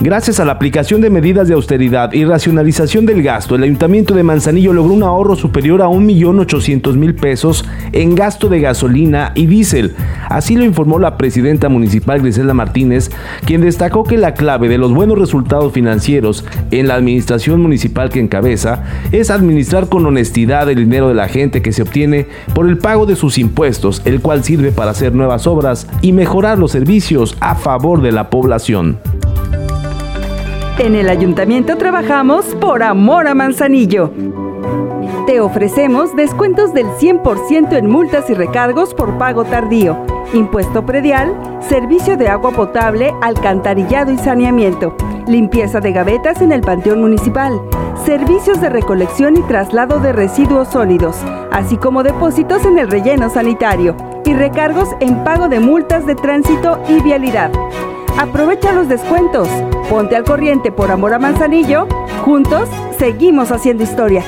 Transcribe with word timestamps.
Gracias 0.00 0.38
a 0.38 0.44
la 0.44 0.52
aplicación 0.52 1.00
de 1.00 1.10
medidas 1.10 1.48
de 1.48 1.54
austeridad 1.54 2.12
y 2.12 2.24
racionalización 2.24 3.04
del 3.04 3.20
gasto, 3.20 3.56
el 3.56 3.64
Ayuntamiento 3.64 4.14
de 4.14 4.22
Manzanillo 4.22 4.72
logró 4.72 4.94
un 4.94 5.02
ahorro 5.02 5.34
superior 5.34 5.82
a 5.82 5.88
1.800.000 5.88 7.18
pesos 7.18 7.64
en 7.90 8.14
gasto 8.14 8.48
de 8.48 8.60
gasolina 8.60 9.32
y 9.34 9.46
diésel. 9.46 9.96
Así 10.28 10.54
lo 10.54 10.64
informó 10.64 11.00
la 11.00 11.16
presidenta 11.16 11.68
municipal 11.68 12.20
Griselda 12.20 12.54
Martínez, 12.54 13.10
quien 13.44 13.60
destacó 13.60 14.04
que 14.04 14.18
la 14.18 14.34
clave 14.34 14.68
de 14.68 14.78
los 14.78 14.94
buenos 14.94 15.18
resultados 15.18 15.72
financieros 15.72 16.44
en 16.70 16.86
la 16.86 16.94
administración 16.94 17.60
municipal 17.60 18.08
que 18.08 18.20
encabeza 18.20 18.84
es 19.10 19.30
administrar 19.30 19.88
con 19.88 20.06
honestidad 20.06 20.70
el 20.70 20.76
dinero 20.76 21.08
de 21.08 21.14
la 21.14 21.26
gente 21.26 21.60
que 21.60 21.72
se 21.72 21.82
obtiene 21.82 22.28
por 22.54 22.68
el 22.68 22.78
pago 22.78 23.04
de 23.04 23.16
sus 23.16 23.36
impuestos, 23.36 24.02
el 24.04 24.20
cual 24.20 24.44
sirve 24.44 24.70
para 24.70 24.92
hacer 24.92 25.12
nuevas 25.12 25.48
obras 25.48 25.88
y 26.02 26.12
mejorar 26.12 26.56
los 26.56 26.70
servicios 26.70 27.36
a 27.40 27.56
favor 27.56 28.00
de 28.00 28.12
la 28.12 28.30
población. 28.30 29.00
En 30.78 30.94
el 30.94 31.08
ayuntamiento 31.08 31.76
trabajamos 31.76 32.54
por 32.54 32.84
amor 32.84 33.26
a 33.26 33.34
Manzanillo. 33.34 34.12
Te 35.26 35.40
ofrecemos 35.40 36.14
descuentos 36.14 36.72
del 36.72 36.86
100% 36.86 37.76
en 37.76 37.90
multas 37.90 38.30
y 38.30 38.34
recargos 38.34 38.94
por 38.94 39.18
pago 39.18 39.44
tardío, 39.44 39.98
impuesto 40.32 40.86
predial, 40.86 41.34
servicio 41.68 42.16
de 42.16 42.28
agua 42.28 42.52
potable, 42.52 43.12
alcantarillado 43.22 44.12
y 44.12 44.18
saneamiento, 44.18 44.96
limpieza 45.26 45.80
de 45.80 45.90
gavetas 45.90 46.40
en 46.42 46.52
el 46.52 46.60
Panteón 46.60 47.00
Municipal, 47.00 47.60
servicios 48.06 48.60
de 48.60 48.70
recolección 48.70 49.36
y 49.36 49.42
traslado 49.42 49.98
de 49.98 50.12
residuos 50.12 50.68
sólidos, 50.68 51.16
así 51.50 51.76
como 51.76 52.04
depósitos 52.04 52.64
en 52.64 52.78
el 52.78 52.88
relleno 52.88 53.30
sanitario 53.30 53.96
y 54.24 54.32
recargos 54.32 54.90
en 55.00 55.24
pago 55.24 55.48
de 55.48 55.58
multas 55.58 56.06
de 56.06 56.14
tránsito 56.14 56.80
y 56.88 57.00
vialidad. 57.02 57.50
Aprovecha 58.16 58.72
los 58.72 58.88
descuentos. 58.88 59.48
Ponte 59.90 60.16
al 60.16 60.24
corriente 60.24 60.72
por 60.72 60.90
amor 60.90 61.14
a 61.14 61.18
Manzanillo. 61.18 61.86
Juntos 62.24 62.68
seguimos 62.98 63.52
haciendo 63.52 63.82
historia. 63.84 64.24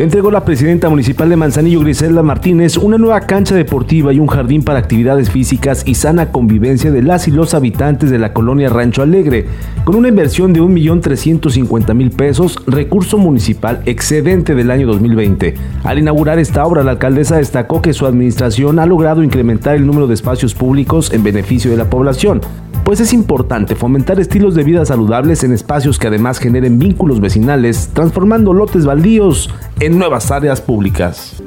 Entregó 0.00 0.30
la 0.30 0.46
presidenta 0.46 0.88
municipal 0.88 1.28
de 1.28 1.36
Manzanillo, 1.36 1.80
Griselda 1.80 2.22
Martínez, 2.22 2.78
una 2.78 2.96
nueva 2.96 3.20
cancha 3.20 3.54
deportiva 3.54 4.14
y 4.14 4.18
un 4.18 4.28
jardín 4.28 4.62
para 4.62 4.78
actividades 4.78 5.28
físicas 5.28 5.82
y 5.86 5.94
sana 5.94 6.32
convivencia 6.32 6.90
de 6.90 7.02
las 7.02 7.28
y 7.28 7.30
los 7.30 7.52
habitantes 7.52 8.10
de 8.10 8.18
la 8.18 8.32
colonia 8.32 8.70
Rancho 8.70 9.02
Alegre, 9.02 9.44
con 9.84 9.96
una 9.96 10.08
inversión 10.08 10.54
de 10.54 10.62
1.350.000 10.62 12.16
pesos, 12.16 12.62
recurso 12.66 13.18
municipal 13.18 13.82
excedente 13.84 14.54
del 14.54 14.70
año 14.70 14.86
2020. 14.86 15.56
Al 15.84 15.98
inaugurar 15.98 16.38
esta 16.38 16.64
obra, 16.64 16.82
la 16.82 16.92
alcaldesa 16.92 17.36
destacó 17.36 17.82
que 17.82 17.92
su 17.92 18.06
administración 18.06 18.78
ha 18.78 18.86
logrado 18.86 19.22
incrementar 19.22 19.76
el 19.76 19.86
número 19.86 20.06
de 20.06 20.14
espacios 20.14 20.54
públicos 20.54 21.12
en 21.12 21.24
beneficio 21.24 21.70
de 21.70 21.76
la 21.76 21.90
población 21.90 22.40
pues 22.84 23.00
es 23.00 23.12
importante 23.12 23.74
fomentar 23.74 24.20
estilos 24.20 24.54
de 24.54 24.64
vida 24.64 24.84
saludables 24.84 25.44
en 25.44 25.52
espacios 25.52 25.98
que 25.98 26.08
además 26.08 26.38
generen 26.38 26.78
vínculos 26.78 27.20
vecinales, 27.20 27.90
transformando 27.92 28.52
lotes 28.52 28.84
baldíos 28.84 29.50
en 29.80 29.98
nuevas 29.98 30.30
áreas 30.30 30.60
públicas. 30.60 31.42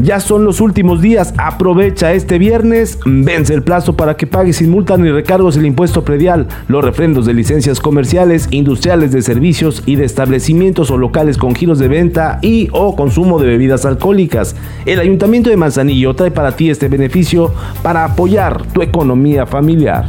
Ya 0.00 0.20
son 0.20 0.44
los 0.44 0.60
últimos 0.60 1.02
días, 1.02 1.34
aprovecha 1.38 2.12
este 2.12 2.38
viernes, 2.38 3.00
vence 3.04 3.52
el 3.52 3.64
plazo 3.64 3.96
para 3.96 4.16
que 4.16 4.28
pagues 4.28 4.56
sin 4.56 4.70
multa 4.70 4.96
ni 4.96 5.10
recargos 5.10 5.56
el 5.56 5.66
impuesto 5.66 6.04
predial, 6.04 6.46
los 6.68 6.84
refrendos 6.84 7.26
de 7.26 7.34
licencias 7.34 7.80
comerciales, 7.80 8.46
industriales 8.52 9.10
de 9.10 9.22
servicios 9.22 9.82
y 9.86 9.96
de 9.96 10.04
establecimientos 10.04 10.92
o 10.92 10.98
locales 10.98 11.36
con 11.36 11.56
giros 11.56 11.80
de 11.80 11.88
venta 11.88 12.38
y 12.42 12.68
o 12.72 12.94
consumo 12.94 13.40
de 13.40 13.48
bebidas 13.48 13.84
alcohólicas. 13.84 14.54
El 14.86 15.00
Ayuntamiento 15.00 15.50
de 15.50 15.56
Manzanillo 15.56 16.14
trae 16.14 16.30
para 16.30 16.52
ti 16.52 16.70
este 16.70 16.86
beneficio 16.86 17.52
para 17.82 18.04
apoyar 18.04 18.62
tu 18.72 18.82
economía 18.82 19.46
familiar. 19.46 20.08